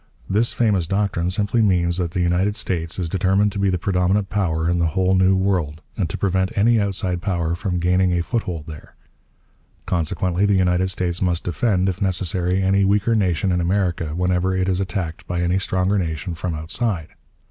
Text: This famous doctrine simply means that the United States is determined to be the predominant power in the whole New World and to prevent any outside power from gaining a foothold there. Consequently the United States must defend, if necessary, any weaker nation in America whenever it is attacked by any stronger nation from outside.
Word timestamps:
This 0.27 0.51
famous 0.51 0.87
doctrine 0.87 1.29
simply 1.29 1.61
means 1.61 1.99
that 1.99 2.09
the 2.09 2.21
United 2.21 2.55
States 2.55 2.97
is 2.97 3.07
determined 3.07 3.51
to 3.51 3.59
be 3.59 3.69
the 3.69 3.77
predominant 3.77 4.29
power 4.29 4.67
in 4.67 4.79
the 4.79 4.87
whole 4.87 5.13
New 5.13 5.35
World 5.35 5.79
and 5.95 6.09
to 6.09 6.17
prevent 6.17 6.51
any 6.57 6.79
outside 6.79 7.21
power 7.21 7.53
from 7.53 7.77
gaining 7.77 8.11
a 8.11 8.23
foothold 8.23 8.65
there. 8.65 8.95
Consequently 9.85 10.47
the 10.47 10.55
United 10.55 10.89
States 10.89 11.21
must 11.21 11.43
defend, 11.43 11.87
if 11.87 12.01
necessary, 12.01 12.63
any 12.63 12.83
weaker 12.83 13.13
nation 13.13 13.51
in 13.51 13.61
America 13.61 14.15
whenever 14.15 14.57
it 14.57 14.67
is 14.67 14.79
attacked 14.81 15.27
by 15.27 15.41
any 15.41 15.59
stronger 15.59 15.99
nation 15.99 16.33
from 16.33 16.55
outside. 16.55 17.09